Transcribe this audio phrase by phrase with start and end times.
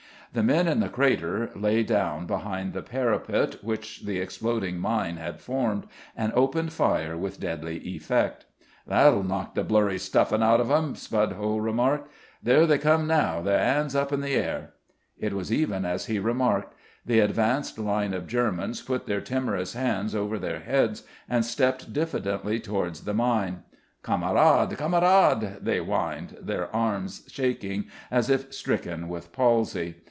[0.33, 5.41] The men in the crater lay down behind the parapet which the exploding mine had
[5.41, 8.45] formed and opened fire with deadly effect.
[8.87, 12.09] "That'll knock the blurry stuffin' out o' them," Spudhole remarked.
[12.41, 14.71] "There they come now, their 'ands up in the air."
[15.19, 16.75] It was even as he remarked.
[17.05, 22.57] The advanced line of Germans put their timorous hands over their heads and stepped diffidently
[22.61, 23.63] towards the mine.
[24.01, 24.77] "Kamerad!
[24.77, 29.95] Kamerad!" they whined, their arms shaking as if stricken with palsy.